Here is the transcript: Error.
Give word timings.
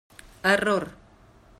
Error. 0.53 0.85